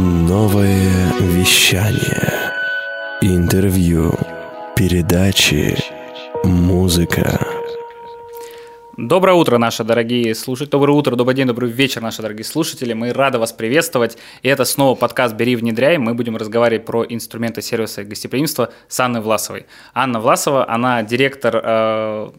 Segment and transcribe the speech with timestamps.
[0.00, 2.54] Новое вещание.
[3.20, 4.14] Интервью.
[4.74, 5.76] Передачи.
[6.42, 7.38] Музыка.
[8.96, 10.70] Доброе утро, наши дорогие слушатели.
[10.70, 12.94] Доброе утро, добрый день, добрый вечер, наши дорогие слушатели.
[12.94, 14.16] Мы рады вас приветствовать.
[14.40, 15.98] И это снова подкаст «Бери, внедряй».
[15.98, 19.66] Мы будем разговаривать про инструменты сервиса и гостеприимства с Анной Власовой.
[19.92, 22.30] Анна Власова, она директор э,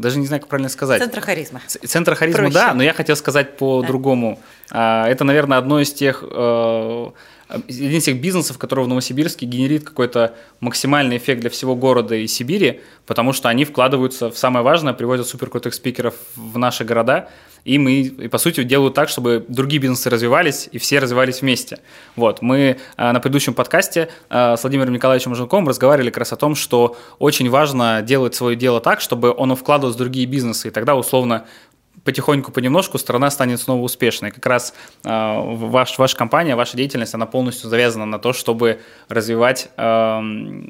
[0.00, 1.00] даже не знаю, как правильно сказать.
[1.00, 1.60] Центра харизма.
[1.66, 2.54] Центра харизма, Проще.
[2.54, 4.40] да, но я хотел сказать по-другому.
[4.70, 5.08] Да.
[5.08, 7.10] Это, наверное, одно из тех э,
[7.48, 12.26] один из тех бизнесов, который в Новосибирске генерит какой-то максимальный эффект для всего города и
[12.26, 17.30] Сибири, потому что они вкладываются в самое важное, приводят суперкрутых спикеров в наши города,
[17.68, 21.80] и мы, и, по сути, делают так, чтобы другие бизнесы развивались, и все развивались вместе.
[22.16, 26.36] Вот, мы э, на предыдущем подкасте э, с Владимиром Николаевичем Муженковым разговаривали как раз о
[26.36, 30.70] том, что очень важно делать свое дело так, чтобы оно вкладывалось в другие бизнесы, и
[30.70, 31.44] тогда, условно,
[32.04, 34.30] потихоньку, понемножку страна станет снова успешной.
[34.30, 39.68] Как раз э, ваш, ваша компания, ваша деятельность, она полностью завязана на то, чтобы развивать
[39.76, 40.20] э,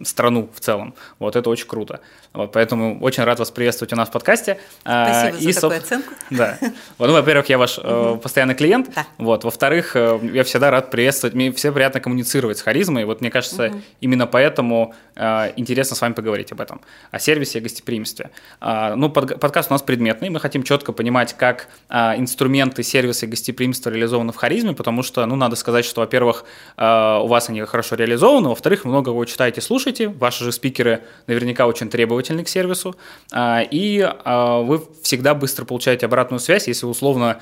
[0.04, 0.94] страну в целом.
[1.18, 2.00] Вот это очень круто.
[2.32, 4.58] Вот, поэтому очень рад вас приветствовать у нас в подкасте.
[4.84, 6.14] А, Спасибо и, за такую оценку.
[6.30, 6.58] Да.
[6.98, 8.94] Вот, ну, во-первых, я ваш э, постоянный клиент.
[8.94, 9.06] Да.
[9.16, 11.34] Вот, во-вторых, э, я всегда рад приветствовать.
[11.34, 13.04] Мне все приятно коммуницировать с харизмой.
[13.06, 13.80] Вот мне кажется, угу.
[14.00, 18.30] именно поэтому э, интересно с вами поговорить об этом, о сервисе и гостеприимстве.
[18.60, 20.28] Э, ну, под, подкаст у нас предметный.
[20.28, 25.25] Мы хотим четко понимать, как э, инструменты сервиса и гостеприимства реализованы в харизме, потому что,
[25.27, 26.44] ну, надо сказать, что, во-первых,
[26.77, 30.08] э, у вас они хорошо реализованы, во-вторых, много вы читаете, слушаете.
[30.08, 32.97] Ваши же спикеры наверняка очень требовательны к сервису,
[33.33, 37.41] а, и а, вы всегда быстро получаете обратную связь, если условно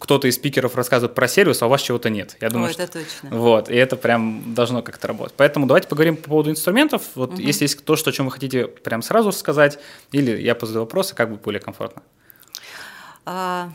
[0.00, 2.36] кто-то из спикеров рассказывает про сервис, а у вас чего-то нет.
[2.40, 3.30] Я думаю, Ой, это точно.
[3.30, 5.34] Вот, и это прям должно как-то работать.
[5.36, 7.02] Поэтому давайте поговорим по поводу инструментов.
[7.14, 7.40] Вот угу.
[7.40, 9.78] если есть то, что, о чем вы хотите прям сразу сказать,
[10.12, 12.02] или я позадаю вопросы, как будет более комфортно.
[13.26, 13.72] А,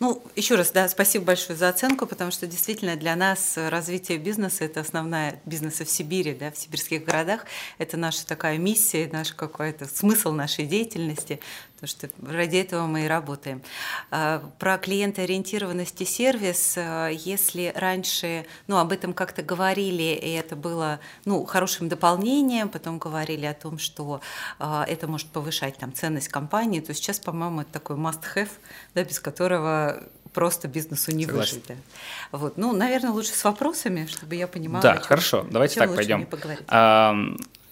[0.00, 4.64] ну, еще раз, да, спасибо большое за оценку, потому что действительно для нас развитие бизнеса–
[4.66, 7.44] это основная бизнеса в Сибири, да, в сибирских городах.
[7.76, 11.40] Это наша такая миссия, наш какой-то смысл нашей деятельности,
[11.80, 13.62] потому что ради этого мы и работаем.
[14.10, 20.56] А, про клиентоориентированность и сервис, а, если раньше, ну, об этом как-то говорили, и это
[20.56, 24.20] было, ну, хорошим дополнением, потом говорили о том, что
[24.58, 28.50] а, это может повышать там ценность компании, то сейчас, по-моему, это такой must-have,
[28.94, 30.02] да, без которого
[30.34, 31.56] просто бизнесу не Согласен.
[31.56, 31.68] выжить.
[31.68, 32.38] Да.
[32.38, 32.56] Вот.
[32.56, 34.82] Ну, наверное, лучше с вопросами, чтобы я понимала.
[34.82, 35.46] Да, хорошо.
[35.50, 36.28] Давайте так пойдем.
[36.68, 37.16] А,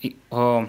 [0.01, 0.69] и, а,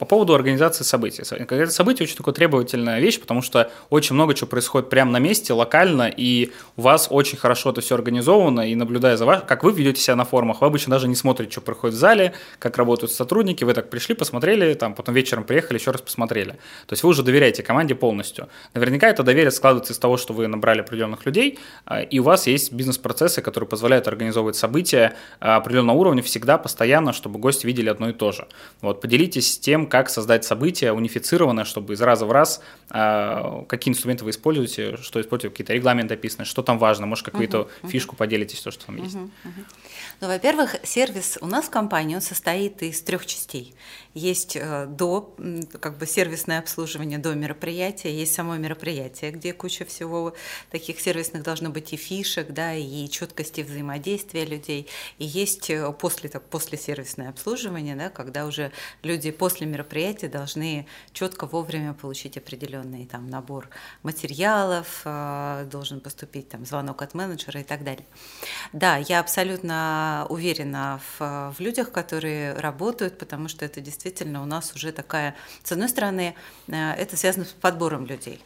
[0.00, 1.22] по поводу организации событий.
[1.30, 5.52] Организация событий очень такая требовательная вещь, потому что очень много чего происходит прямо на месте,
[5.52, 9.72] локально, и у вас очень хорошо это все организовано, и наблюдая за вами, как вы
[9.72, 13.12] ведете себя на форумах, вы обычно даже не смотрите, что происходит в зале, как работают
[13.12, 16.52] сотрудники, вы так пришли, посмотрели, там, потом вечером приехали, еще раз посмотрели.
[16.86, 18.48] То есть вы уже доверяете команде полностью.
[18.72, 22.46] Наверняка это доверие складывается из того, что вы набрали определенных людей, а, и у вас
[22.46, 28.08] есть бизнес-процессы, которые позволяют организовывать события а, определенного уровня всегда, постоянно, чтобы гости видели одно
[28.08, 28.48] и то же.
[28.80, 34.24] Вот, поделитесь тем, как создать событие унифицированное, чтобы из раза в раз э, какие инструменты
[34.24, 38.60] вы используете, что используете, какие-то регламенты описаны, что там важно, может, какую-то uh-huh, фишку поделитесь,
[38.60, 39.16] то, что там есть.
[39.16, 39.64] Uh-huh, uh-huh.
[40.20, 43.74] Ну, во-первых, сервис у нас в компании, он состоит из трех частей.
[44.14, 45.34] Есть э, до,
[45.80, 50.34] как бы сервисное обслуживание до мероприятия, есть само мероприятие, где куча всего
[50.70, 54.88] таких сервисных должно быть и фишек, да, и четкости взаимодействия людей.
[55.18, 58.72] И есть э, после, так, после сервисное обслуживание, да, когда уже
[59.02, 59.79] люди после мероприятия
[60.28, 63.68] должны четко вовремя получить определенный там набор
[64.02, 68.06] материалов, э, должен поступить там звонок от менеджера и так далее.
[68.72, 74.46] Да, я абсолютно уверена в, в людях, которые работают, потому что это действительно действительно у
[74.46, 76.34] нас уже такая, с одной стороны,
[76.68, 78.40] э, это связано с подбором людей.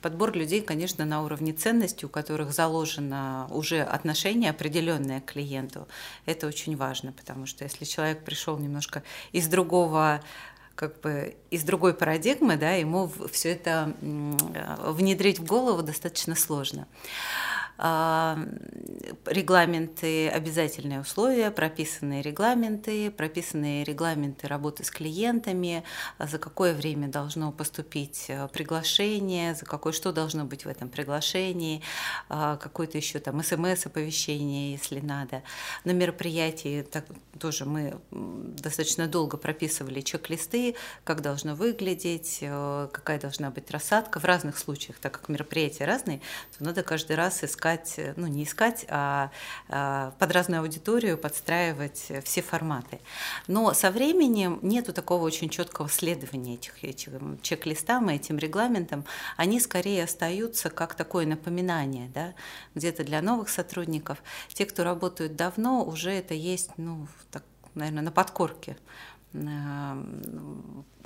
[0.00, 5.86] Подбор людей, конечно, на уровне ценности, у которых заложено уже отношение определенное к клиенту.
[6.26, 10.20] Это очень важно, потому что если человек пришел немножко из другого
[10.78, 16.86] как бы из другой парадигмы, да, ему все это э, внедрить в голову достаточно сложно.
[17.80, 18.36] А,
[19.24, 25.84] регламенты, обязательные условия, прописанные регламенты, прописанные регламенты работы с клиентами,
[26.18, 30.88] а за какое время должно поступить э, приглашение, за какое, что должно быть в этом
[30.88, 31.80] приглашении,
[32.28, 35.44] а, какое-то еще там смс-оповещение, если надо.
[35.84, 37.04] На мероприятии так,
[37.38, 40.74] тоже мы достаточно долго прописывали чек-листы,
[41.04, 44.18] как должно выглядеть, э, какая должна быть рассадка.
[44.18, 46.20] В разных случаях, так как мероприятия разные,
[46.56, 49.30] то надо каждый раз искать искать, ну не искать, а,
[49.68, 53.00] а под разную аудиторию подстраивать все форматы.
[53.46, 59.04] Но со временем нету такого очень четкого следования этих, этим чек-листам и этим регламентам.
[59.36, 62.34] Они скорее остаются как такое напоминание, да,
[62.74, 64.22] где-то для новых сотрудников.
[64.52, 67.44] Те, кто работают давно, уже это есть, ну, так,
[67.74, 68.76] наверное, на подкорке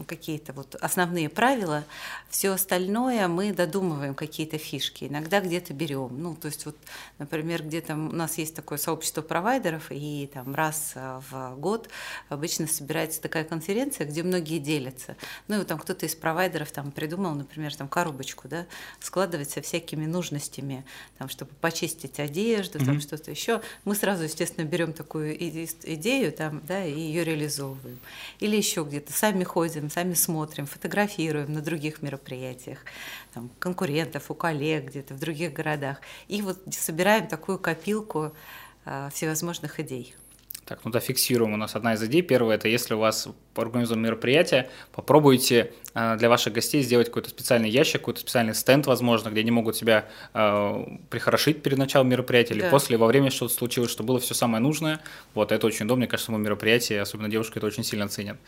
[0.06, 1.84] какие-то вот основные правила,
[2.28, 6.20] все остальное мы додумываем какие-то фишки, иногда где-то берем.
[6.20, 6.76] Ну, то есть вот,
[7.18, 11.88] например, где-то у нас есть такое сообщество провайдеров, и там раз а, в год
[12.28, 15.16] обычно собирается такая конференция, где многие делятся.
[15.48, 18.66] Ну, и там кто-то из провайдеров там придумал, например, там коробочку, да,
[19.00, 20.84] складывать со всякими нужностями,
[21.18, 22.84] там, чтобы почистить одежду, mm-hmm.
[22.84, 23.62] там что-то еще.
[23.84, 27.98] Мы сразу, естественно, берем такую идею там, да, и ее реализовываем.
[28.40, 32.78] Или еще где-то сами ходим, сами смотрим, фотографируем на других мероприятиях,
[33.34, 36.00] там, конкурентов, у коллег где-то в других городах.
[36.28, 38.32] И вот собираем такую копилку
[38.84, 40.14] э, всевозможных идей.
[40.72, 41.52] Так, ну да, фиксируем.
[41.52, 42.22] У нас одна из идей.
[42.22, 47.68] Первая– это если у вас организовано мероприятие, попробуйте э, для ваших гостей сделать какой-то специальный
[47.68, 52.62] ящик, какой-то специальный стенд, возможно, где они могут себя э, прихорошить перед началом мероприятия или
[52.62, 52.70] да.
[52.70, 55.00] после, во время что-то случилось, чтобы было все самое нужное.
[55.34, 58.38] Вот, это очень удобно, мне кажется, само мероприятие, особенно девушки, это очень сильно ценят.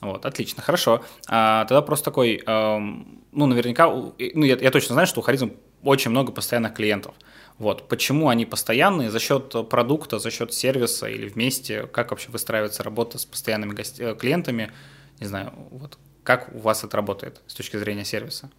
[0.00, 1.04] Вот, отлично, хорошо.
[1.28, 2.78] А, тогда просто такой, э,
[3.32, 5.52] ну, наверняка, ну, я, я точно знаю, что у Харизм
[5.82, 7.14] очень много постоянных клиентов.
[7.58, 7.88] Вот.
[7.88, 9.10] Почему они постоянные?
[9.10, 11.86] За счет продукта, за счет сервиса или вместе?
[11.86, 14.02] Как вообще выстраивается работа с постоянными гости...
[14.02, 14.72] Э, клиентами?
[15.20, 18.50] Не знаю, вот как у вас это работает с точки зрения сервиса?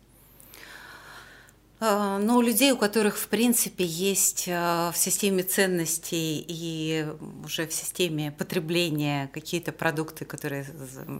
[1.81, 7.05] А, ну, у людей, у которых, в принципе, есть э, в системе ценностей и
[7.43, 10.65] уже в системе потребления какие-то продукты, которые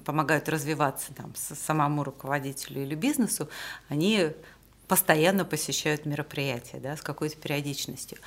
[0.06, 3.50] помогают развиваться там, самому руководителю или бизнесу,
[3.89, 4.31] они
[4.87, 8.17] постоянно посещают мероприятия, да, с какой-то периодичностью.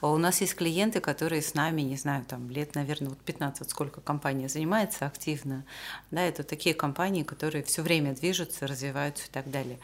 [0.00, 3.68] А у нас есть клиенты, которые с нами, не знаю, там лет, наверное, вот 15,
[3.68, 5.64] сколько компания занимается активно,
[6.10, 9.78] да, это такие компании, которые все время движутся, развиваются и так далее.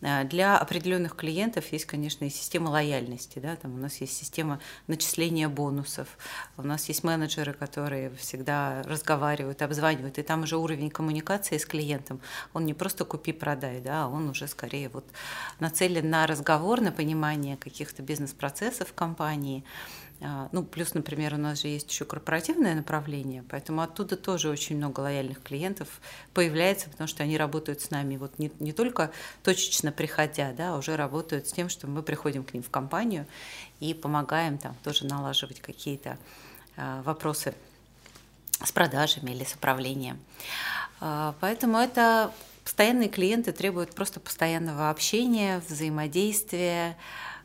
[0.00, 3.38] Э, для определенных клиентов есть, конечно, и система лояльности.
[3.38, 3.56] Да?
[3.56, 6.08] Там у нас есть система начисления бонусов,
[6.56, 12.20] у нас есть менеджеры, которые всегда разговаривают, обзванивают, и там уже уровень коммуникации с клиентом,
[12.52, 15.04] он не просто купи-продай, да, а он уже скорее вот
[15.58, 21.68] нацелен на разговор, на понимание каких-то бизнес-процессов компании, а, ну, плюс, например, у нас же
[21.68, 25.88] есть еще корпоративное направление, поэтому оттуда тоже очень много лояльных клиентов
[26.34, 29.12] появляется, потому что они работают с нами вот не, не только
[29.42, 33.26] точечно приходя, да, а уже работают с тем, что мы приходим к ним в компанию
[33.80, 36.18] и помогаем там тоже налаживать какие-то
[36.76, 37.54] а, вопросы
[38.62, 40.18] с продажами или с управлением.
[41.00, 42.30] А, поэтому это
[42.64, 46.96] постоянные клиенты требуют просто постоянного общения, взаимодействия,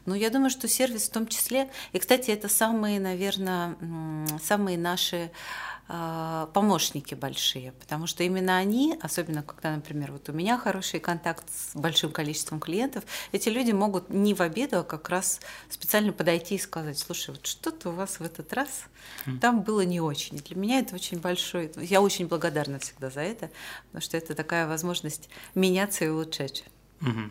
[0.06, 1.69] ну, я думаю, что сервис в том числе.
[1.94, 3.75] И, кстати, это самые, наверное,
[4.42, 5.31] самые наши
[5.88, 11.46] а, помощники большие, потому что именно они, особенно когда, например, вот у меня хороший контакт
[11.48, 16.56] с большим количеством клиентов, эти люди могут не в обеду, а как раз специально подойти
[16.56, 18.86] и сказать, слушай, вот что-то у вас в этот раз
[19.40, 20.38] там было не очень.
[20.38, 23.52] И для меня это очень большой, я очень благодарна всегда за это,
[23.88, 26.63] потому что это такая возможность меняться и улучшать.
[27.02, 27.30] Угу.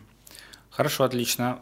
[0.69, 1.59] Хорошо, отлично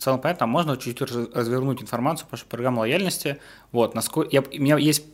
[0.00, 3.36] в целом понятно, можно чуть-чуть развернуть информацию, потому что программа лояльности,
[3.70, 5.04] вот, насколько, я, у меня есть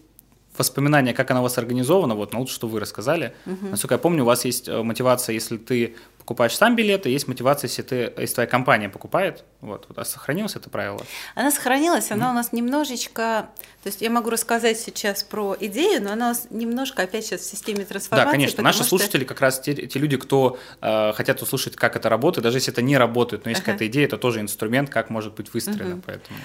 [0.57, 3.35] воспоминания, как она у вас организована, вот, но лучше, что вы рассказали.
[3.47, 3.67] Угу.
[3.73, 7.69] Насколько я помню, у вас есть э, мотивация, если ты покупаешь сам билеты, есть мотивация,
[7.69, 9.45] если, ты, если твоя компания покупает.
[9.61, 11.01] Вот, а сохранилось это правило?
[11.37, 12.31] Она сохранилась, она mm-hmm.
[12.31, 13.49] у нас немножечко...
[13.85, 17.43] То есть я могу рассказать сейчас про идею, но она у нас немножко опять сейчас
[17.43, 18.27] в системе трансформации.
[18.27, 18.63] Да, конечно.
[18.65, 18.89] Наши что...
[18.89, 22.73] слушатели как раз те, те люди, кто э, хотят услышать, как это работает, даже если
[22.73, 23.67] это не работает, но есть uh-huh.
[23.67, 25.95] какая-то идея, это тоже инструмент, как может быть выстроено.
[25.95, 26.03] Uh-huh.
[26.05, 26.39] Поэтому...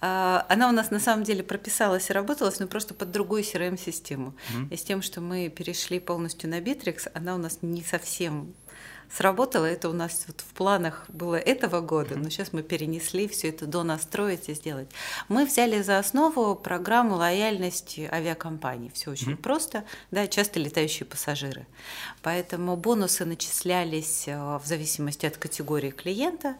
[0.00, 4.34] А, она у нас на самом деле прописалась и работалась, но просто под другую CRM-систему.
[4.34, 4.68] Mm-hmm.
[4.70, 8.54] И с тем, что мы перешли полностью на Bittrex, она у нас не совсем
[9.14, 9.64] сработало.
[9.64, 13.66] Это у нас вот в планах было этого года, но сейчас мы перенесли все это
[13.66, 14.88] до настроить и сделать.
[15.28, 18.90] Мы взяли за основу программу лояльности авиакомпаний.
[18.94, 19.42] Все очень mm-hmm.
[19.42, 21.66] просто, да, часто летающие пассажиры.
[22.22, 26.56] Поэтому бонусы начислялись э, в зависимости от категории клиента.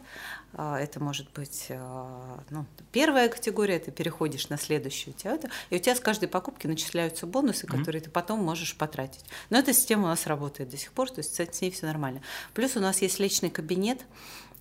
[0.55, 5.79] А, это может быть а, ну, первая категория, ты переходишь на следующую, это, и у
[5.79, 7.79] тебя с каждой покупки начисляются бонусы, mm-hmm.
[7.79, 9.25] которые ты потом можешь потратить.
[9.49, 12.21] Но эта система у нас работает до сих пор, то есть с ней все нормально.
[12.53, 14.05] Плюс у нас есть личный кабинет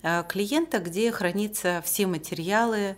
[0.03, 2.95] а, клиента, где хранятся все материалы,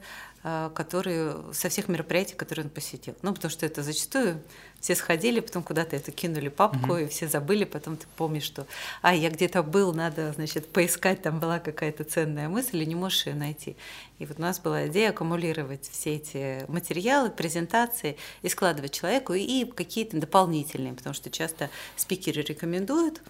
[0.73, 3.15] которые, со всех мероприятий, которые он посетил.
[3.21, 4.41] Ну, потому что это зачастую
[4.81, 6.97] все сходили, потом куда-то это кинули папку, угу.
[6.97, 8.65] и все забыли, потом ты помнишь, что,
[9.01, 13.27] а, я где-то был, надо, значит, поискать, там была какая-то ценная мысль, и не можешь
[13.27, 13.77] ее найти.
[14.19, 19.65] И вот у нас была идея аккумулировать все эти материалы, презентации и складывать человеку, и
[19.65, 23.21] какие-то дополнительные, потому что часто спикеры рекомендуют,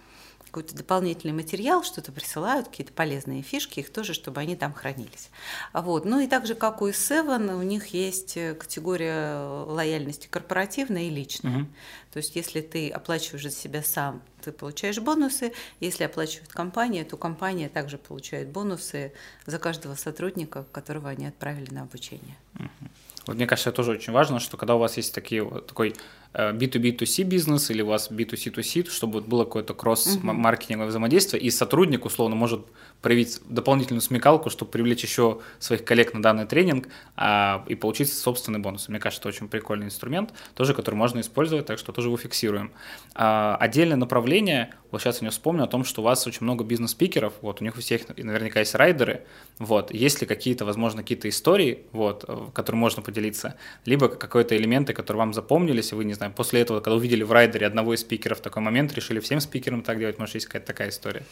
[0.52, 5.30] какой-то дополнительный материал, что-то присылают, какие-то полезные фишки, их тоже, чтобы они там хранились.
[5.72, 6.04] Вот.
[6.04, 11.10] Ну и так же, как у Seven, у них есть э, категория лояльности корпоративная и
[11.10, 11.60] личная.
[11.60, 11.68] Угу.
[12.12, 15.54] То есть если ты оплачиваешь за себя сам, ты получаешь бонусы.
[15.80, 19.14] Если оплачивает компания, то компания также получает бонусы
[19.46, 22.36] за каждого сотрудника, которого они отправили на обучение.
[22.56, 22.90] Угу.
[23.28, 25.96] Вот мне кажется, это тоже очень важно, что когда у вас есть такие, такой
[26.34, 32.36] B2B2C э, бизнес или у вас B2C2C, чтобы было какое-то кросс-маркетинговое взаимодействие, и сотрудник, условно,
[32.36, 32.66] может
[33.02, 38.60] проявить дополнительную смекалку, чтобы привлечь еще своих коллег на данный тренинг а, и получить собственный
[38.60, 38.88] бонус.
[38.90, 42.72] Мне кажется, это очень прикольный инструмент, тоже, который можно использовать, так что тоже его фиксируем.
[43.16, 46.64] А, отдельное направление, вот сейчас я не вспомню о том, что у вас очень много
[46.64, 49.24] бизнес-спикеров, вот, у них у всех наверняка есть райдеры,
[49.58, 53.56] вот, есть ли какие-то, возможно, какие-то истории, вот, э, которые можно поделиться,
[53.86, 57.32] либо какие-то элементы, которые вам запомнились, и вы, не знаю, после этого, когда увидели в
[57.32, 60.90] райдере одного из спикеров такой момент, решили всем спикерам так делать, может, есть какая-то такая
[60.90, 61.24] история.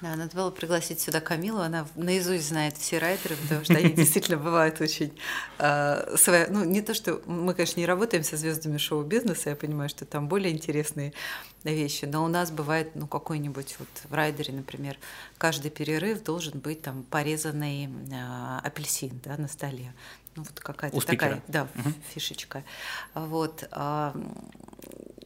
[0.00, 4.36] Да, надо было пригласить сюда Камилу, она наизусть знает все райдеры, потому что они действительно
[4.36, 5.12] бывают очень
[5.58, 9.88] э, свои, ну не то, что мы, конечно, не работаем со звездами шоу-бизнеса, я понимаю,
[9.88, 11.14] что там более интересные
[11.64, 14.96] вещи, но у нас бывает, ну какой-нибудь вот в райдере, например,
[15.36, 19.92] каждый перерыв должен быть там порезанный э, апельсин, да, на столе,
[20.36, 21.92] ну вот какая-то такая, да, угу.
[22.14, 22.62] фишечка,
[23.14, 23.68] вот.
[23.72, 24.12] Э,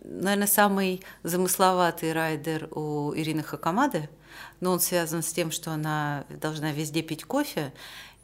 [0.03, 4.09] наверное, самый замысловатый райдер у Ирины Хакамады–
[4.61, 7.73] но он связан с тем, что она должна везде пить кофе.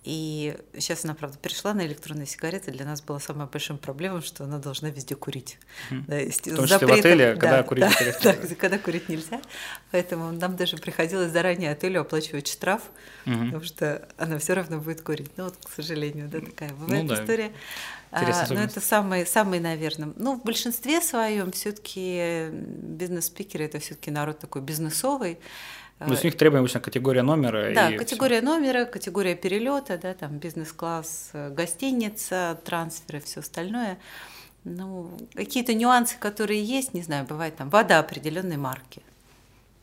[0.04, 2.70] И сейчас она, правда, перешла на электронные сигареты.
[2.70, 5.58] Для нас была самая большая проблема, что она должна везде курить.
[5.90, 6.04] Mm.
[6.06, 7.84] Да, есть в том числе в отеле, да, когда курить
[8.22, 9.40] да, да, когда курить нельзя.
[9.90, 12.84] Поэтому нам даже приходилось заранее отелю оплачивать штраф,
[13.26, 13.44] mm-hmm.
[13.46, 15.30] потому что она все равно будет курить.
[15.36, 17.22] Ну вот, к сожалению, да, такая бывает ну, да.
[17.22, 17.52] история.
[18.10, 20.14] А, но это самый, самый, наверное.
[20.16, 25.38] Ну, в большинстве своем все-таки бизнес-спикеры это все-таки народ такой бизнесовый.
[26.00, 27.74] Ну, с них требуем обычно категория номера.
[27.74, 28.46] Да, категория все.
[28.46, 33.98] номера, категория перелета, да, там бизнес-класс, э, гостиница, трансферы, все остальное.
[34.62, 39.02] Ну, какие-то нюансы, которые есть, не знаю, бывает там вода определенной марки.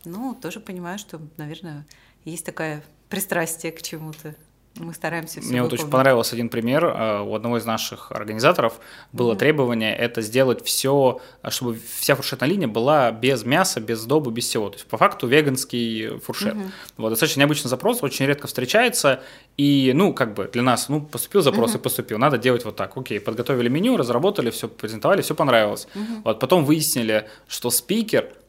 [0.05, 1.85] Ну, тоже понимаю, что, наверное,
[2.23, 4.35] есть такая пристрастие к чему-то.
[4.77, 6.85] Мы стараемся все Мне вот очень понравился один пример.
[6.85, 8.79] Э, у одного из наших организаторов
[9.13, 9.37] было mm-hmm.
[9.37, 14.69] требование это сделать все, чтобы вся фуршетная линия была без мяса, без сдобы, без всего.
[14.69, 16.55] То есть по факту веганский фуршет.
[16.55, 16.71] Mm-hmm.
[16.97, 19.21] Вот достаточно необычный запрос, очень редко встречается.
[19.55, 21.79] И, ну, как бы для нас, ну, поступил запрос mm-hmm.
[21.79, 22.17] и поступил.
[22.17, 22.97] Надо делать вот так.
[22.97, 25.87] Окей, подготовили меню, разработали, все презентовали, все понравилось.
[25.95, 26.21] Mm-hmm.
[26.25, 28.44] Вот потом выяснили, что спикер а,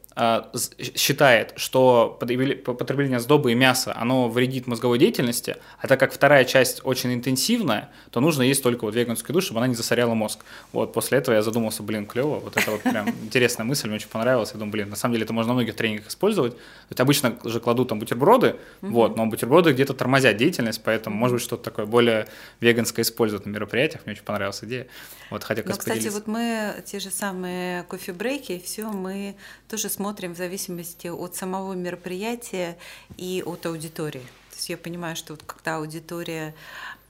[0.94, 6.80] считает, что потребление сдобы и мяса, оно вредит мозговой деятельности, а так как вторая часть
[6.84, 10.40] очень интенсивная, то нужно есть только вот веганскую еду, чтобы она не засоряла мозг.
[10.72, 14.08] Вот после этого я задумался, блин, клево, вот это вот прям интересная мысль, мне очень
[14.08, 14.52] понравилось.
[14.52, 16.56] Я думаю, блин, на самом деле это можно на многих тренингах использовать.
[16.88, 21.42] Ведь обычно же кладут там бутерброды, вот, но бутерброды где-то тормозят деятельность, поэтому, может быть,
[21.42, 22.26] что-то такое более
[22.60, 24.06] веганское использовать на мероприятиях.
[24.06, 24.86] Мне очень понравилась идея.
[25.28, 29.36] Вот, хотя Ну, кстати, вот мы те же самые кофе-брейки, все мы
[29.68, 32.76] тоже смотрим в зависимости от самого мероприятия
[33.16, 34.22] и от аудитории.
[34.50, 36.54] То есть я понимаю, что вот когда аудитория,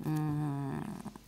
[0.00, 0.82] ну,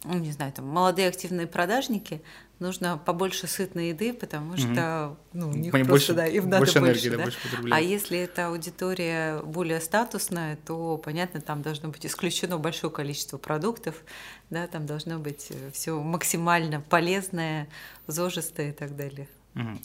[0.05, 2.23] не знаю, там молодые активные продажники,
[2.59, 6.79] нужно побольше сытной еды, потому что ну, у них просто больше, да, им надо больше,
[6.79, 7.39] энергии, да, больше
[7.71, 13.95] А если эта аудитория более статусная, то, понятно, там должно быть исключено большое количество продуктов,
[14.51, 17.69] да, там должно быть э, все максимально полезное,
[18.09, 19.29] зожистое и так далее.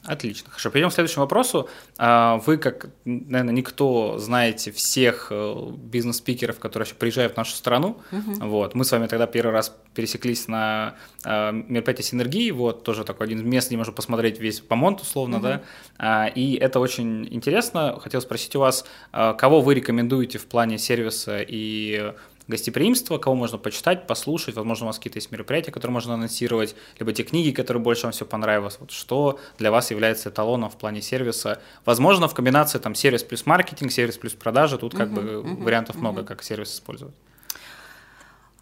[0.06, 0.50] Отлично.
[0.50, 1.68] Хорошо, перейдем к следующему вопросу.
[1.98, 7.98] А, вы, как, наверное, никто, знаете всех э, бизнес-спикеров, которые вообще приезжают в нашу страну.
[8.12, 8.48] Угу.
[8.48, 8.76] Вот.
[8.76, 12.52] Мы с вами тогда первый раз пересеклись на а, мероприятии синергии.
[12.52, 15.44] Вот, тоже такой один мест, где можно посмотреть весь помонт, условно, угу.
[15.44, 15.62] да.
[15.98, 18.00] А, и это очень интересно.
[18.00, 22.14] Хотел спросить у вас, кого вы рекомендуете в плане сервиса и
[22.48, 27.14] гостеприимство, кого можно почитать, послушать, возможно, у вас какие-то есть мероприятия, которые можно анонсировать, либо
[27.14, 28.78] те книги, которые больше вам все понравилось.
[28.80, 31.62] Вот что для вас является эталоном в плане сервиса?
[31.86, 35.64] Возможно, в комбинации там сервис плюс маркетинг, сервис плюс продажи, тут как uh-huh, бы uh-huh,
[35.64, 36.00] вариантов uh-huh.
[36.00, 37.16] много, как сервис использовать.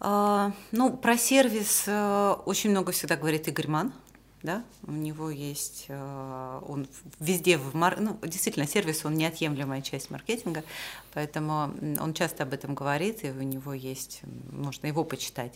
[0.04, 3.92] А, ну, про сервис э, очень много всегда говорит Игорь Ман.
[4.42, 6.86] Да, у него есть, э, он
[7.20, 7.98] везде в мар...
[8.00, 10.64] ну, действительно, сервис, он неотъемлемая часть маркетинга,
[11.14, 15.52] поэтому он часто об этом говорит, и у него есть, можно его почитать,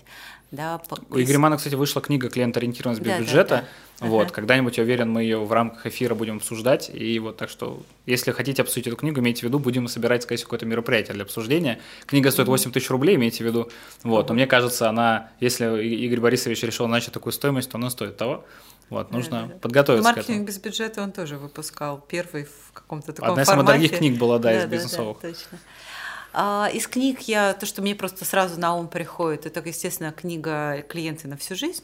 [0.53, 0.81] да.
[1.11, 3.65] У Игоря Мана, кстати, вышла книга «Клиент-ориентированность без да, бюджета», да,
[4.01, 4.07] да.
[4.07, 4.35] вот, ага.
[4.35, 8.31] когда-нибудь, я уверен, мы ее в рамках эфира будем обсуждать, и вот так что, если
[8.31, 11.81] хотите обсудить эту книгу, имейте в виду, будем собирать, скорее всего, какое-то мероприятие для обсуждения.
[12.07, 13.69] Книга стоит 8 тысяч рублей, имейте в виду,
[14.05, 18.17] вот, но мне кажется, она, если Игорь Борисович решил начать такую стоимость, то она стоит
[18.17, 18.45] того.
[18.89, 20.47] Вот, нужно да, да, подготовиться Маркетинг к этому.
[20.47, 21.99] без бюджета он тоже выпускал.
[21.99, 23.45] Первый в каком-то таком Одна формате.
[23.45, 25.19] из самых дорогих книг была, да, да из бизнесовых.
[25.21, 25.59] Да, точно.
[26.33, 30.85] А, из книг я, то, что мне просто сразу на ум приходит, это, естественно, книга
[30.89, 31.83] «Клиенты на всю жизнь».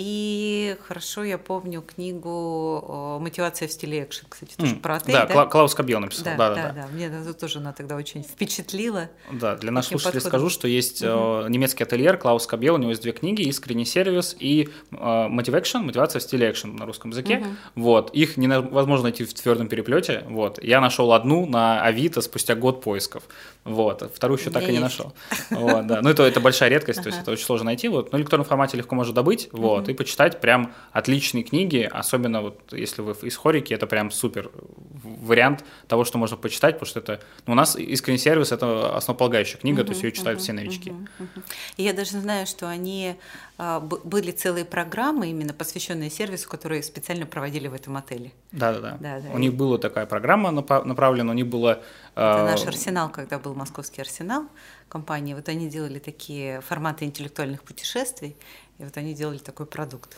[0.00, 5.12] И хорошо я помню книгу «Мотивация в стиле экшен», кстати, тоже mm, про отель.
[5.12, 5.46] Да, да?
[5.46, 6.24] Клаус Кабье написал.
[6.24, 6.54] Да, да, да.
[6.54, 6.82] да.
[6.82, 6.88] да.
[6.92, 9.10] Мне это тоже она тогда очень впечатлила.
[9.32, 10.30] Да, для наших слушателей подходом.
[10.30, 11.48] скажу, что есть угу.
[11.48, 16.22] немецкий ательер Клаус Кабье, у него есть две книги «Искренний сервис» и «Мотивэкшн», «Мотивация в
[16.22, 17.38] стиле экшен» на русском языке.
[17.38, 17.82] Угу.
[17.82, 20.22] Вот, их невозможно найти в твердом переплете.
[20.28, 23.24] Вот, я нашел одну на Авито спустя год поисков.
[23.64, 25.12] Вот, вторую еще так и не нашел.
[25.50, 26.02] Вот, да.
[26.02, 27.88] Ну, это, это большая редкость, то есть это очень сложно найти.
[27.88, 29.48] Вот, на электронном формате легко можно добыть.
[29.50, 34.50] Вот, и почитать прям отличные книги, особенно вот если вы из хорики, это прям супер
[35.02, 39.58] вариант того, что можно почитать, потому что это, ну, у нас искренний сервис это основополагающая
[39.58, 40.90] книга, uh-huh, то есть ее читают uh-huh, все новички.
[40.90, 41.42] Uh-huh, uh-huh.
[41.76, 43.16] И я даже знаю, что они
[43.60, 48.32] а, были целые программы именно посвященные сервису, которые специально проводили в этом отеле.
[48.52, 49.20] Да, да, да.
[49.32, 51.82] У них была такая программа направлена, у них было.
[52.14, 54.46] Это наш арсенал, когда был московский арсенал
[54.88, 55.34] компании.
[55.34, 58.36] Вот они делали такие форматы интеллектуальных путешествий.
[58.78, 60.16] И вот они делали такой продукт.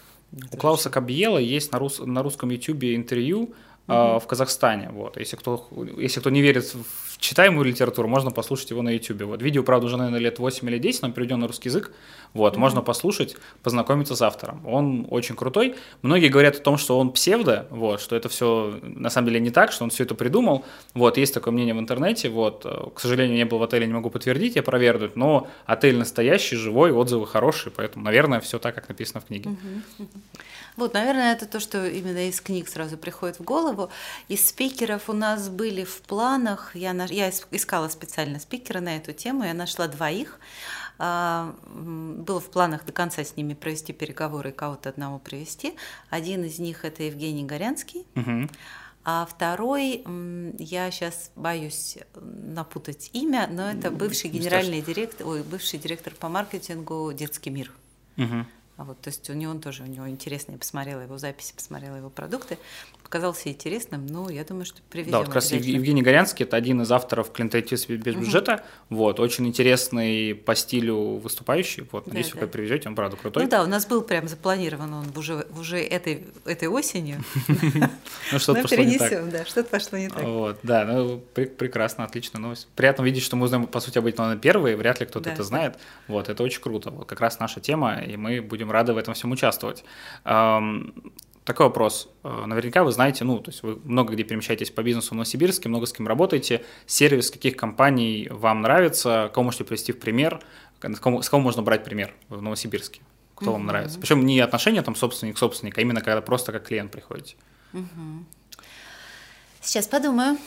[0.52, 3.54] У Клауса Кабьела есть на, рус, на русском ютубе интервью
[3.90, 4.90] э, в Казахстане.
[4.92, 5.16] Вот.
[5.18, 5.68] Если, кто,
[5.98, 9.22] если кто не верит в читаемую литературу, можно послушать его на YouTube.
[9.22, 11.92] Вот видео, правда, уже, наверное, лет 8 или 10, но переведен на русский язык.
[12.32, 12.58] Вот, mm-hmm.
[12.58, 14.66] можно послушать, познакомиться с автором.
[14.66, 15.74] Он очень крутой.
[16.02, 19.50] Многие говорят о том, что он псевдо, вот, что это все на самом деле не
[19.50, 20.64] так, что он все это придумал.
[20.94, 22.28] Вот, есть такое мнение в интернете.
[22.30, 26.56] Вот, к сожалению, не был в отеле, не могу подтвердить, я опровергнуть, но отель настоящий,
[26.56, 29.50] живой, отзывы хорошие, поэтому, наверное, все так, как написано в книге.
[29.50, 30.08] Mm-hmm.
[30.80, 33.90] Вот, наверное, это то, что именно из книг сразу приходит в голову.
[34.28, 39.44] Из спикеров у нас были в планах, я, я искала специально спикера на эту тему,
[39.44, 40.40] я нашла двоих.
[40.98, 45.74] А, было в планах до конца с ними провести переговоры и кого-то одного привести.
[46.08, 48.06] Один из них это Евгений Горянский.
[48.16, 48.48] Угу.
[49.04, 50.02] А второй,
[50.58, 57.12] я сейчас боюсь напутать имя, но это бывший генеральный директор, ой, бывший директор по маркетингу
[57.12, 57.70] «Детский мир».
[58.16, 58.46] Угу.
[58.80, 61.52] А вот, то есть у него он тоже, у него интересно, я посмотрела его записи,
[61.54, 62.56] посмотрела его продукты,
[63.02, 65.12] показался интересным, но я думаю, что приведем.
[65.12, 68.98] Да, вот как раз Евгений Горянский, это один из авторов «Клиентайтис без бюджета», угу.
[69.00, 72.52] вот, очень интересный по стилю выступающий, вот, надеюсь, да, вы да.
[72.52, 73.42] привезете, он правда крутой.
[73.42, 77.22] Ну да, у нас был прям запланирован он уже, уже этой, этой осенью.
[78.32, 79.30] Ну что-то пошло не так.
[79.30, 80.22] да, что-то пошло не так.
[80.22, 82.68] Вот, да, ну прекрасно, отличная новость.
[82.76, 85.78] Приятно видеть, что мы узнаем, по сути, об этом первые, вряд ли кто-то это знает,
[86.08, 89.14] вот, это очень круто, вот, как раз наша тема, и мы будем рады в этом
[89.14, 89.84] всем участвовать.
[91.44, 92.08] Такой вопрос.
[92.22, 95.68] Э, наверняка вы знаете, ну, то есть вы много где перемещаетесь по бизнесу в Новосибирске,
[95.68, 96.64] много с кем работаете.
[96.86, 99.30] Сервис каких компаний вам нравится?
[99.34, 100.40] Кого можете привести в пример?
[100.82, 103.00] С кого, с кого можно брать пример в Новосибирске?
[103.34, 103.52] Кто угу.
[103.54, 103.98] вам нравится?
[103.98, 107.36] Причем не отношения там собственник-собственник, а именно когда просто как клиент приходите.
[107.72, 108.24] Угу.
[109.62, 110.38] Сейчас подумаю.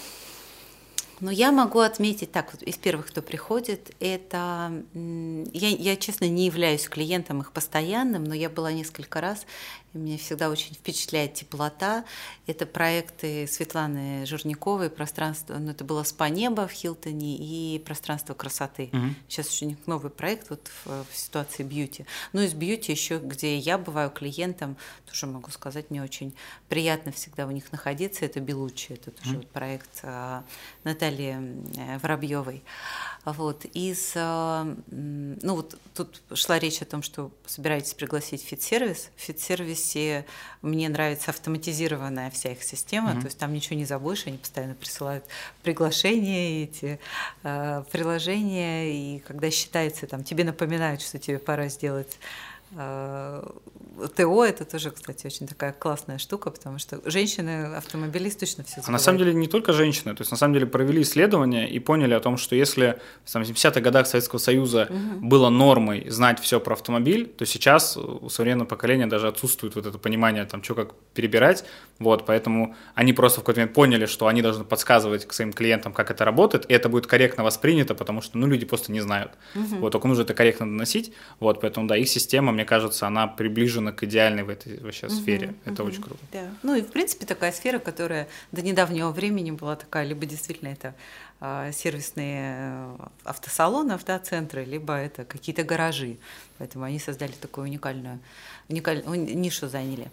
[1.24, 6.48] Но я могу отметить так, вот из первых, кто приходит, это я, я, честно, не
[6.48, 9.46] являюсь клиентом их постоянным, но я была несколько раз,
[9.98, 12.06] меня всегда очень впечатляет теплота.
[12.48, 18.90] Это проекты Светланы Журниковой, пространство, ну, это было «Спа неба» в Хилтоне и «Пространство красоты».
[18.92, 19.16] Угу.
[19.30, 22.06] Сейчас у них новый проект вот в, в ситуации бьюти.
[22.34, 26.34] Ну, из beauty еще, где я бываю клиентом, тоже могу сказать, мне очень
[26.70, 28.26] приятно всегда у них находиться.
[28.26, 29.38] Это Белучи, это тоже угу.
[29.40, 30.44] вот проект а,
[30.84, 31.38] Натальи
[31.78, 32.64] э, Воробьевой.
[33.26, 39.10] Вот, из, э, ну вот тут шла речь о том, что собираетесь пригласить фит-сервис.
[39.16, 39.22] В
[39.84, 40.26] фит-сервисе
[40.62, 43.20] мне нравится автоматизированная вся их система, mm-hmm.
[43.20, 45.26] то есть там ничего не забудешь, они постоянно присылают
[45.62, 47.00] приглашения, эти
[47.44, 52.18] э, приложения, и когда считается, там тебе напоминают, что тебе пора сделать
[52.74, 58.92] ТО это тоже, кстати, очень такая классная штука, потому что женщины, автомобилисты точно все А
[58.92, 62.14] на самом деле не только женщины, то есть на самом деле провели исследования и поняли
[62.14, 65.28] о том, что если в 70-х годах Советского Союза угу.
[65.28, 69.98] было нормой знать все про автомобиль, то сейчас у современного поколения даже отсутствует вот это
[69.98, 71.64] понимание, там, что как перебирать,
[72.00, 75.94] вот, поэтому они просто в какой-то момент поняли, что они должны подсказывать к своим клиентам,
[75.94, 79.32] как это работает, и это будет корректно воспринято, потому что, ну, люди просто не знают.
[79.56, 79.76] Угу.
[79.78, 83.94] Вот, только нужно это корректно доносить, вот, поэтому, да, их система, мне кажется, она приближена
[83.94, 85.48] рынок идеальный в этой вообще сфере.
[85.48, 85.92] Угу, это угу.
[85.92, 86.22] очень круто.
[86.32, 86.50] Да.
[86.64, 90.94] Ну и в принципе такая сфера, которая до недавнего времени была такая, либо действительно это
[91.40, 96.18] а, сервисные э, автосалоны, автоцентры, либо это какие-то гаражи.
[96.58, 98.20] Поэтому они создали такую уникальную,
[98.70, 100.10] уникальную нишу заняли.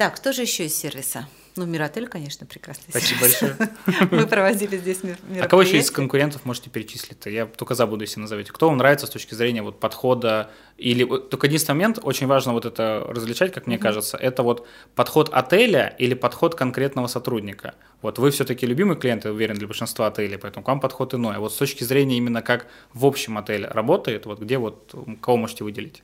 [0.00, 1.28] Так, что же еще из сервиса?
[1.56, 3.56] Ну, Миротель, конечно, прекрасный Спасибо большое.
[4.10, 5.42] Мы проводили здесь мероприятие.
[5.44, 7.28] А кого еще из конкурентов можете перечислить-то?
[7.28, 8.50] Я только забуду, если назовете.
[8.50, 10.50] Кто вам нравится с точки зрения вот подхода?
[10.78, 15.28] Или только единственный момент, очень важно вот это различать, как мне кажется, это вот подход
[15.34, 17.74] отеля или подход конкретного сотрудника.
[18.00, 21.36] Вот вы все-таки любимый клиент, я уверен, для большинства отелей, поэтому к вам подход иной.
[21.36, 25.36] А вот с точки зрения именно как в общем отеле работает, вот где вот кого
[25.36, 26.02] можете выделить?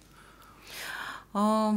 [1.32, 1.76] А,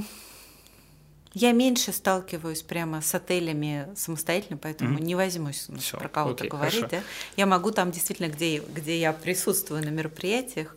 [1.40, 5.04] я меньше сталкиваюсь прямо с отелями самостоятельно, поэтому mm-hmm.
[5.04, 6.88] не возьмусь Всё, про кого-то окей, говорить.
[6.90, 7.02] Да?
[7.38, 10.76] Я могу там действительно, где, где я присутствую на мероприятиях,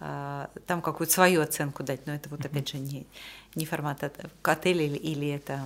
[0.00, 3.06] а, там какую-то свою оценку дать, но это вот опять же не,
[3.54, 5.60] не формат от, отеля или, или это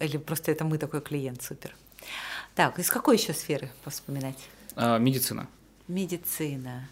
[0.00, 1.74] или просто это мы такой клиент супер.
[2.54, 4.38] Так, из какой еще сферы вспоминать?
[4.76, 5.48] А, медицина.
[5.88, 6.88] Медицина.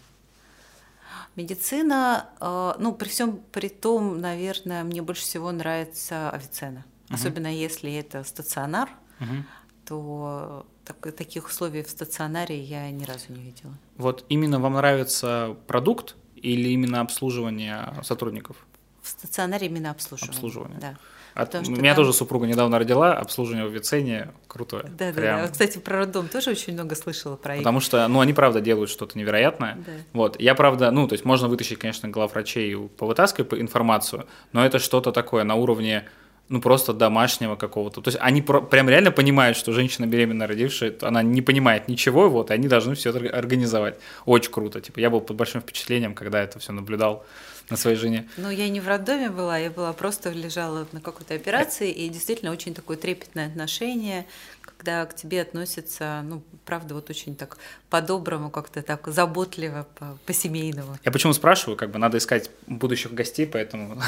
[1.35, 6.85] Медицина, э, ну, при всем при том, наверное, мне больше всего нравится Авиценна.
[7.09, 7.15] Угу.
[7.15, 9.43] Особенно если это стационар, угу.
[9.85, 13.73] то так, таких условий в стационаре я ни разу не видела.
[13.97, 18.57] Вот именно вам нравится продукт или именно обслуживание сотрудников?
[19.01, 20.35] В стационаре именно обслуживание.
[20.35, 20.79] Обслуживание.
[20.79, 20.97] Да.
[21.33, 22.03] От, у меня там...
[22.03, 24.85] тоже супруга недавно родила, обслуживание в Вицене крутое.
[24.97, 25.47] Да, да, да.
[25.47, 29.17] Кстати, про роддом тоже очень много слышала про Потому что, ну, они правда делают что-то
[29.17, 29.77] невероятное.
[29.85, 29.91] Да.
[30.13, 35.11] Вот, я правда, ну, то есть можно вытащить, конечно, главврачей повытаскивать информацию, но это что-то
[35.11, 36.05] такое на уровне
[36.49, 38.01] ну, просто домашнего какого-то.
[38.01, 42.29] То есть они про, прям реально понимают, что женщина беременная родившая, она не понимает ничего,
[42.29, 43.97] вот, и они должны все это организовать.
[44.25, 44.81] Очень круто.
[44.81, 47.25] Типа, я был под большим впечатлением, когда это все наблюдал
[47.69, 48.27] на своей жене?
[48.37, 52.51] Ну, я не в роддоме была, я была просто лежала на какой-то операции, и действительно
[52.51, 54.25] очень такое трепетное отношение,
[54.61, 57.57] когда к тебе относятся, ну, правда, вот очень так
[57.89, 59.87] по-доброму, как-то так заботливо,
[60.25, 60.97] по-семейному.
[61.03, 64.01] Я почему спрашиваю, как бы надо искать будущих гостей, поэтому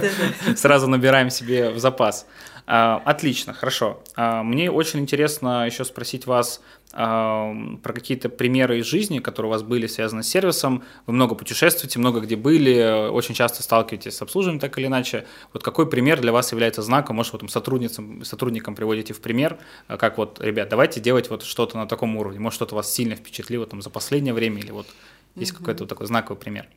[0.56, 2.26] сразу набираем себе в запас.
[2.66, 4.02] А, отлично, хорошо.
[4.16, 6.62] А, мне очень интересно еще спросить вас
[6.94, 10.84] про какие-то примеры из жизни, которые у вас были связаны с сервисом.
[11.06, 15.26] Вы много путешествуете, много где были, очень часто сталкиваетесь с обслуживанием так или иначе.
[15.54, 17.16] Вот какой пример для вас является знаком?
[17.16, 19.56] Может, вот сотрудницам, сотрудникам приводите в пример,
[19.88, 22.38] а как вот, ребят, давайте делать вот что-то на таком уровне.
[22.40, 24.86] Может, что-то вас сильно впечатлило там за последнее время или вот
[25.34, 25.60] есть угу.
[25.60, 26.68] какой-то вот такой знаковый пример?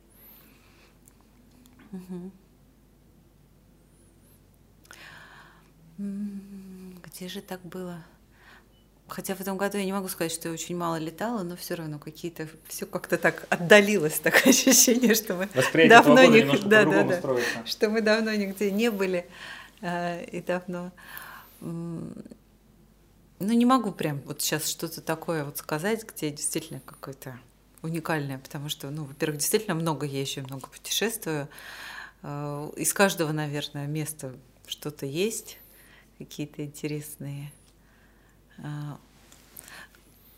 [1.92, 2.30] Угу.
[5.98, 8.04] Где же так было?
[9.08, 11.74] Хотя в этом году я не могу сказать, что я очень мало летала, но все
[11.74, 15.48] равно какие-то все как-то так отдалилось, такое ощущение, что мы
[15.88, 17.20] давно не, да, да, да,
[17.64, 19.26] что мы давно нигде не были
[19.80, 20.90] э, и давно.
[21.60, 27.38] Ну, не могу прям вот сейчас что-то такое вот сказать, где действительно какое-то
[27.82, 31.48] уникальное, потому что, ну, во-первых, действительно много езжу, много путешествую.
[32.22, 34.34] Э, из каждого, наверное, места
[34.66, 35.58] что-то есть,
[36.18, 37.52] какие-то интересные
[38.58, 38.98] а,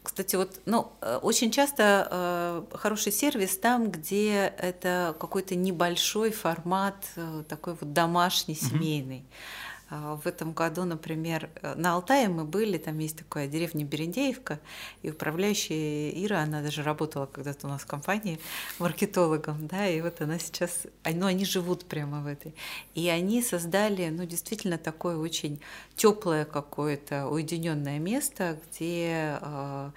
[0.08, 6.96] кстати, вот, ну, э, очень часто э, хороший сервис там, где это какой-то небольшой формат,
[7.16, 9.18] э, такой вот домашний, семейный.
[9.18, 9.67] Mm-hmm.
[9.90, 14.60] А, в этом году, например, э, на Алтае мы были, там есть такая деревня Берендеевка,
[15.02, 18.38] и управляющая Ира, она даже работала когда-то у нас в компании
[18.78, 22.54] маркетологом, да, и вот она сейчас, ну, они живут прямо в этой.
[22.94, 25.60] И они создали, ну, действительно такое очень
[25.96, 29.92] теплое какое-то уединенное место, где а,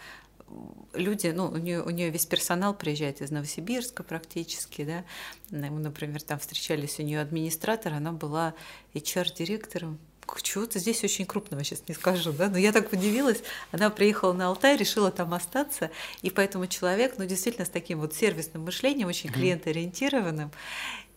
[0.93, 5.03] люди, ну, у нее, у нее весь персонал приезжает из Новосибирска практически, да,
[5.49, 8.53] мы, например, там встречались, у нее администратор, она была
[8.93, 9.99] HR-директором
[10.41, 14.47] чего-то здесь очень крупного, сейчас не скажу, да, но я так удивилась, она приехала на
[14.47, 19.29] Алтай, решила там остаться, и поэтому человек, ну, действительно, с таким вот сервисным мышлением, очень
[19.29, 20.51] клиентоориентированным,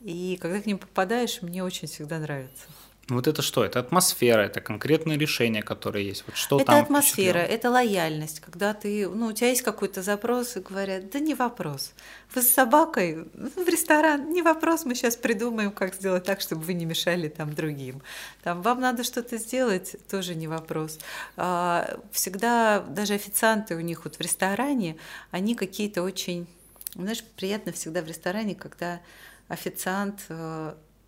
[0.00, 2.66] и когда к ним попадаешь, мне очень всегда нравится.
[3.08, 3.64] Вот это что?
[3.64, 6.24] Это атмосфера, это конкретное решение, которое есть.
[6.26, 8.40] Вот что это там атмосфера, это лояльность.
[8.40, 11.92] Когда ты, ну, у тебя есть какой-то запрос, и говорят, да не вопрос.
[12.34, 16.72] Вы с собакой в ресторан, не вопрос, мы сейчас придумаем, как сделать так, чтобы вы
[16.72, 18.00] не мешали там другим.
[18.42, 20.98] Там вам надо что-то сделать, тоже не вопрос.
[21.36, 24.96] А, всегда даже официанты у них вот в ресторане,
[25.30, 26.46] они какие-то очень,
[26.94, 29.00] знаешь, приятно всегда в ресторане, когда
[29.48, 30.26] официант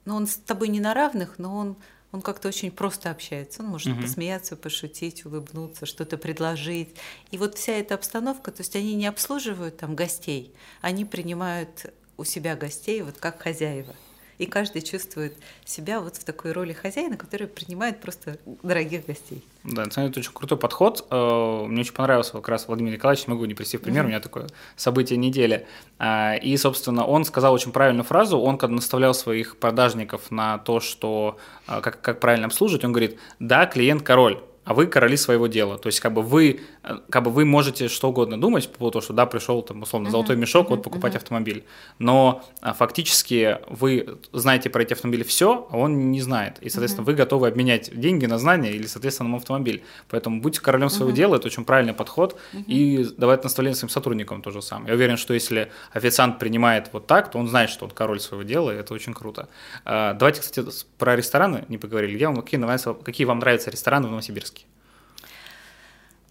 [0.06, 1.76] но он с тобой не на равных, но он,
[2.12, 3.62] он как-то очень просто общается.
[3.62, 4.02] Он может угу.
[4.02, 6.96] посмеяться, пошутить, улыбнуться, что-то предложить.
[7.30, 12.24] И вот вся эта обстановка, то есть они не обслуживают там гостей, они принимают у
[12.24, 13.94] себя гостей вот как хозяева.
[14.38, 19.42] И каждый чувствует себя вот в такой роли хозяина, который принимает просто дорогих гостей.
[19.64, 21.06] Да, это очень крутой подход.
[21.10, 24.06] Э, мне очень понравился как раз Владимир Николаевич, могу не привести в пример, mm-hmm.
[24.06, 24.46] у меня такое
[24.76, 25.66] событие недели.
[25.98, 30.80] А, и, собственно, он сказал очень правильную фразу, он когда наставлял своих продажников на то,
[30.80, 35.46] что э, как, как правильно обслуживать, он говорит, да, клиент король, а вы короли своего
[35.46, 35.78] дела.
[35.78, 38.94] То есть, как бы вы, э, как бы вы можете что угодно думать по поводу
[38.94, 41.18] того, что да, пришел там условно золотой мешок, вот покупать uh-huh.
[41.18, 41.64] автомобиль.
[42.00, 46.58] Но а, фактически вы знаете про эти автомобили все, а он не знает.
[46.60, 47.12] И, соответственно, uh-huh.
[47.12, 49.84] вы готовы обменять деньги на знания или, соответственно, на автомобиль.
[50.08, 51.16] Поэтому будьте королем своего uh-huh.
[51.16, 52.36] дела, это очень правильный подход.
[52.66, 54.88] И давать наставление своим сотрудникам тоже самое.
[54.88, 58.42] Я уверен, что если официант принимает вот так, то он знает, что он король своего
[58.42, 59.48] дела, и это очень круто.
[59.84, 62.18] А, давайте, кстати, про рестораны не поговорили.
[62.18, 62.60] Я вам какие,
[63.04, 64.55] какие вам нравятся рестораны в Новосибирске?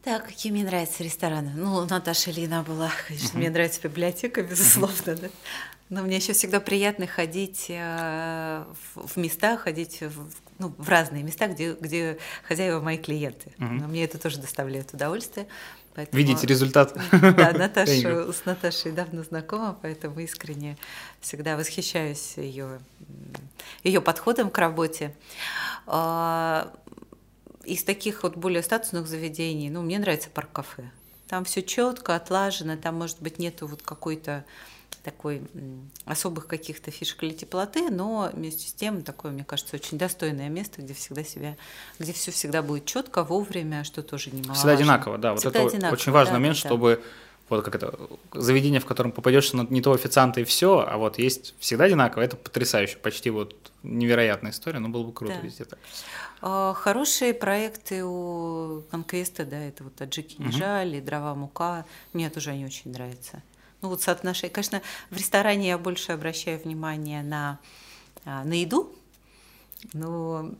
[0.06, 1.52] Так, какие мне нравятся рестораны?
[1.56, 3.40] Ну, Наташа Лина была, конечно, uh-huh.
[3.40, 5.22] мне нравится библиотека, безусловно, uh-huh.
[5.22, 5.30] да.
[5.90, 8.64] Но мне еще всегда приятно ходить э,
[8.94, 13.50] в, в места, ходить в, ну, в разные места, где, где хозяева мои клиенты.
[13.58, 13.68] Uh-huh.
[13.68, 15.48] Но мне это тоже доставляет удовольствие.
[15.96, 16.20] Поэтому...
[16.20, 16.96] Видите результат.
[17.12, 20.78] Да, Наташа, с Наташей давно знакома, поэтому искренне
[21.20, 22.80] всегда восхищаюсь ее,
[23.84, 25.16] ее подходом к работе.
[27.66, 30.90] Из таких вот более статусных заведений, ну, мне нравится парк-кафе.
[31.28, 34.46] Там все четко, отлажено, там, может быть, нету вот какой-то
[35.04, 35.42] такой
[36.06, 40.82] особых каких-то фишек или теплоты, но вместе с тем такое, мне кажется, очень достойное место,
[40.82, 41.56] где всегда себя,
[42.00, 44.56] где все всегда будет четко, вовремя, что тоже немаловажно.
[44.56, 45.36] Всегда одинаково, да.
[45.36, 46.68] Всегда вот это одинаково, очень важный да, момент, да.
[46.68, 47.04] чтобы
[47.50, 47.98] вот как это,
[48.34, 52.24] заведение, в котором попадешь на не того официанта и все, а вот есть всегда одинаково,
[52.24, 55.42] это потрясающе, почти вот невероятная история, но было бы круто да.
[55.42, 55.78] везде так.
[56.42, 62.52] А, хорошие проекты у Конквеста, да, это вот Таджики не жаль, дрова мука, мне тоже
[62.52, 63.44] они очень нравятся.
[63.82, 64.82] Ну вот соотношение, конечно,
[65.12, 67.60] в ресторане я больше обращаю внимание на,
[68.26, 68.96] а, на еду,
[69.94, 70.52] но...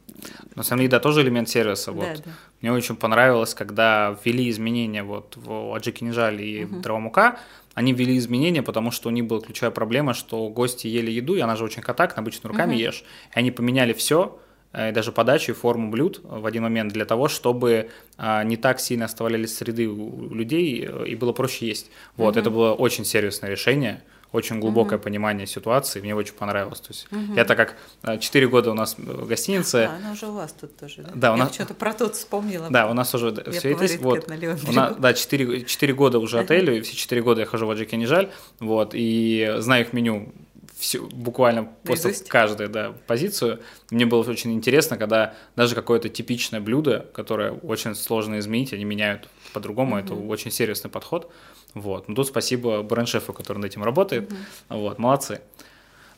[0.56, 1.92] На самом деле, да, тоже элемент сервиса.
[1.92, 2.22] Вот.
[2.26, 2.32] Да.
[2.62, 6.80] Мне очень понравилось, когда ввели изменения вот в Аджики Нижали и угу.
[6.80, 7.40] Дровомука,
[7.74, 11.42] они ввели изменения, потому что у них была ключевая проблема, что гости ели еду, и
[11.42, 12.82] она же очень контактна, обычно руками угу.
[12.82, 13.04] ешь.
[13.36, 14.40] И они поменяли все,
[14.72, 18.80] э, даже подачу и форму блюд в один момент для того, чтобы а, не так
[18.80, 21.92] сильно оставались среды у людей э, и было проще есть.
[22.16, 22.40] Вот, угу.
[22.40, 24.02] это было очень сервисное решение
[24.36, 25.04] очень глубокое угу.
[25.04, 26.80] понимание ситуации, мне очень понравилось.
[26.80, 27.34] То есть угу.
[27.36, 27.76] это как
[28.20, 29.90] 4 э, года у нас в гостинице.
[29.92, 31.12] А, она уже у вас тут тоже, да?
[31.16, 31.54] Да, у нас...
[31.54, 32.68] что-то про тот вспомнила.
[32.70, 33.86] Да, у нас уже я все это.
[34.00, 34.30] Вот.
[34.30, 37.72] У нас, да, 4, 4 года уже отелю, и все 4 года я хожу в
[37.72, 40.34] Аджике Нижаль, вот, и знаю их меню
[40.78, 43.62] все, буквально просто каждую да, позицию.
[43.92, 49.30] Мне было очень интересно, когда даже какое-то типичное блюдо, которое очень сложно изменить, они меняют
[49.54, 49.98] по-другому.
[49.98, 50.04] Mm-hmm.
[50.04, 51.32] Это очень серьезный подход.
[51.76, 52.08] Вот.
[52.08, 54.32] Ну, тут спасибо бренд-шефу, который над этим работает.
[54.32, 54.38] Mm-hmm.
[54.70, 55.42] Вот, молодцы.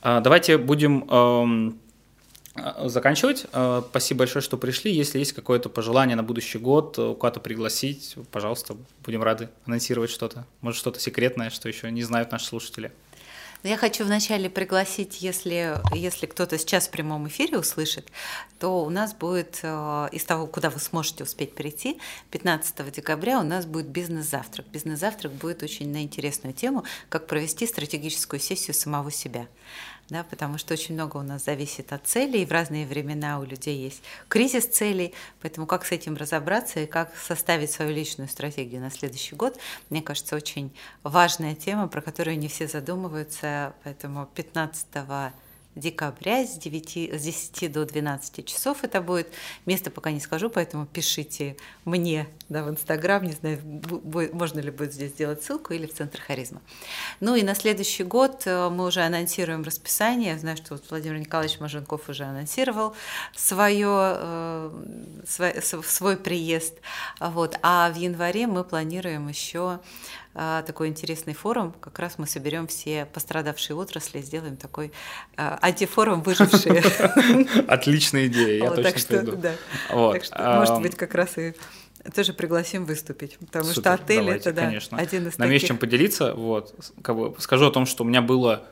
[0.02, 1.80] А, давайте будем эм,
[2.54, 3.48] а, заканчивать.
[3.52, 4.94] А, спасибо большое, что пришли.
[4.94, 10.46] Если есть какое-то пожелание на будущий год, э, куда-то пригласить, пожалуйста, будем рады анонсировать что-то.
[10.62, 12.92] Может, что-то секретное, что еще не знают наши слушатели.
[13.68, 18.08] Я хочу вначале пригласить, если, если кто-то сейчас в прямом эфире услышит,
[18.60, 22.00] то у нас будет э, из того, куда вы сможете успеть прийти,
[22.32, 24.68] 15 декабря у нас будет бизнес-завтрак.
[24.68, 29.48] Бизнес-завтрак будет очень на интересную тему, как провести стратегическую сессию самого себя
[30.10, 33.44] да, потому что очень много у нас зависит от целей, и в разные времена у
[33.44, 38.82] людей есть кризис целей, поэтому как с этим разобраться и как составить свою личную стратегию
[38.82, 39.58] на следующий год,
[39.90, 40.72] мне кажется, очень
[41.04, 44.88] важная тема, про которую не все задумываются, поэтому 15
[45.78, 49.28] декабря с, 9, с 10 до 12 часов это будет.
[49.66, 53.60] Место пока не скажу, поэтому пишите мне да, в Инстаграм, не знаю,
[54.34, 56.62] можно ли будет здесь сделать ссылку или в Центр Харизма.
[57.20, 60.34] Ну и на следующий год э, мы уже анонсируем расписание.
[60.34, 62.96] Я знаю, что вот Владимир Николаевич Маженков уже анонсировал
[63.36, 64.72] свое, э,
[65.28, 66.76] свой, свой приезд.
[67.20, 67.58] Вот.
[67.62, 69.80] А в январе мы планируем еще
[70.38, 71.74] такой интересный форум.
[71.80, 74.92] Как раз мы соберем все пострадавшие отрасли, сделаем такой
[75.36, 76.84] а, антифорум выжившие.
[77.68, 79.42] Отличная идея, я точно приду.
[79.90, 81.56] Так что, может быть, как раз и
[82.16, 84.98] тоже пригласим выступить, потому Супер, что отель давайте, это да, конечно.
[84.98, 85.54] один из Нам таких...
[85.54, 86.34] есть чем поделиться.
[86.36, 86.74] Вот.
[87.02, 88.64] Как бы скажу о том, что у меня было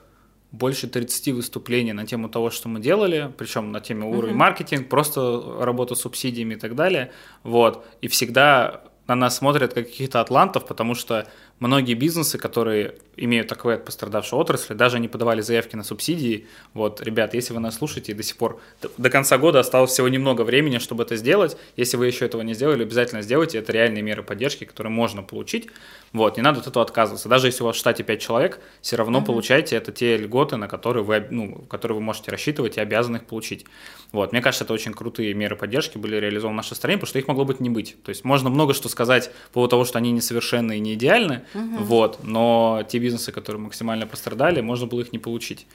[0.51, 4.37] больше 30 выступлений на тему того, что мы делали, причем на теме уровень uh-huh.
[4.37, 7.11] маркетинг, просто работа с субсидиями и так далее.
[7.43, 7.85] Вот.
[8.01, 11.27] И всегда на нас смотрят как каких-то атлантов, потому что
[11.59, 16.47] многие бизнесы, которые имеют такое пострадавшую отрасли, даже не подавали заявки на субсидии.
[16.73, 18.59] Вот, ребят, если вы нас слушаете до сих пор
[18.97, 22.53] до конца года осталось всего немного времени, чтобы это сделать, если вы еще этого не
[22.53, 23.59] сделали, обязательно сделайте.
[23.59, 25.67] Это реальные меры поддержки, которые можно получить.
[26.11, 27.29] Вот, не надо от этого отказываться.
[27.29, 29.27] Даже если у вас в штате 5 человек, все равно угу.
[29.27, 33.25] получайте это те льготы, на которые вы, ну, которые вы можете рассчитывать и обязаны их
[33.25, 33.65] получить.
[34.11, 37.19] Вот, мне кажется, это очень крутые меры поддержки были реализованы в нашей стране, потому что
[37.19, 38.01] их могло быть не быть.
[38.03, 41.44] То есть можно много что сказать по поводу того, что они несовершенны и не идеальны,
[41.53, 41.83] угу.
[41.83, 45.67] вот, но те бизнесы, которые максимально пострадали, можно было их не получить.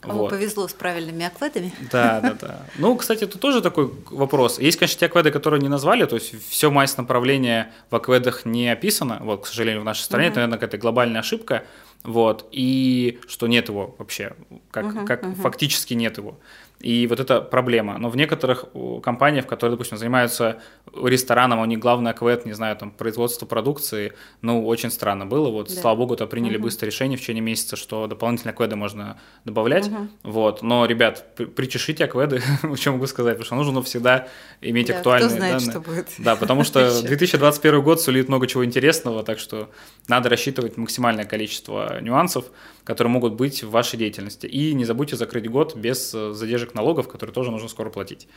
[0.00, 0.30] Кому вот.
[0.30, 1.72] повезло с правильными акведами.
[1.90, 2.66] Да, да, да.
[2.78, 4.60] Ну, кстати, тут тоже такой вопрос.
[4.60, 8.68] Есть, конечно, те акведы, которые не назвали, то есть все мазь направления в акведах не
[8.68, 10.30] описано, вот, к сожалению, в нашей стране, mm-hmm.
[10.30, 11.64] это, наверное, какая-то глобальная ошибка,
[12.04, 14.36] вот, и что нет его вообще,
[14.70, 15.34] как, uh-huh, как uh-huh.
[15.34, 16.38] фактически нет его.
[16.80, 17.98] И вот это проблема.
[17.98, 18.66] Но в некоторых
[19.02, 20.60] компаниях, которые, допустим, занимаются
[20.94, 24.12] рестораном, у них главный аквет, не знаю, там, производство продукции,
[24.42, 25.50] ну, очень странно было.
[25.50, 25.80] Вот, да.
[25.80, 26.64] слава богу, то приняли угу.
[26.64, 29.88] быстрое решение в течение месяца, что дополнительные акведы можно добавлять.
[29.88, 30.08] Угу.
[30.22, 30.62] Вот.
[30.62, 32.40] Но, ребят, причешите акведы,
[32.76, 34.28] что могу сказать, потому что нужно всегда
[34.60, 35.70] иметь да, актуальные кто знает, данные.
[35.70, 36.08] Что будет.
[36.18, 39.68] Да, потому что 2021 год сулит много чего интересного, так что
[40.06, 42.46] надо рассчитывать максимальное количество нюансов
[42.88, 44.46] которые могут быть в вашей деятельности.
[44.46, 46.32] И не забудьте закрыть год без э,
[46.68, 48.28] задержек налогов, которые тоже нужно скоро платить.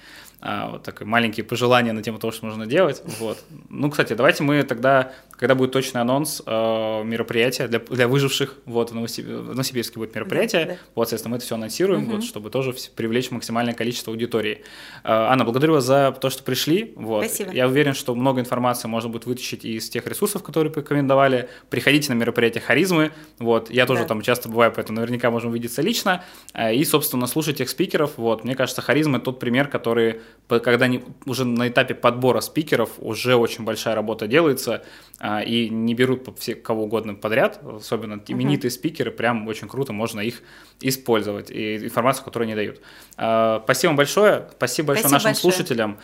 [0.42, 3.04] А, вот такие маленькие пожелания на тему того, что нужно делать.
[3.20, 3.38] Вот.
[3.70, 8.92] Ну, кстати, давайте мы тогда, когда будет точный анонс э, мероприятия для, для выживших, вот,
[8.92, 9.26] в, Новосиб...
[9.26, 10.80] в Новосибирске будет мероприятие, да, да.
[10.96, 12.12] вот, соответственно, мы это все анонсируем, угу.
[12.16, 14.62] вот, чтобы тоже привлечь максимальное количество аудитории.
[15.04, 16.94] Э, Анна, благодарю вас за то, что пришли.
[16.96, 17.26] Вот.
[17.26, 17.52] Спасибо.
[17.52, 21.50] Я уверен, что много информации можно будет вытащить из тех ресурсов, которые порекомендовали.
[21.70, 23.12] Приходите на мероприятие Харизмы.
[23.40, 23.70] Вот.
[23.70, 24.08] Я тоже да.
[24.08, 26.24] там часто часто бываю, поэтому наверняка можем увидеться лично.
[26.54, 28.14] Э, и, собственно, слушать тех спикеров.
[28.22, 32.92] Вот, мне кажется, харизма– это тот пример, который, когда не, уже на этапе подбора спикеров
[33.00, 34.84] уже очень большая работа делается,
[35.20, 38.76] э, и не берут все, кого угодно подряд, особенно именитые uh-huh.
[38.76, 40.44] спикеры, прям очень круто, можно их
[40.82, 42.80] использовать, и информацию, которую они дают.
[43.18, 45.54] Э, спасибо большое, спасибо большое спасибо нашим большое.
[45.54, 45.98] слушателям.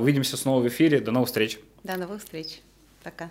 [0.00, 1.58] Увидимся снова в эфире, до новых встреч.
[1.82, 2.60] До новых встреч.
[3.02, 3.30] Пока.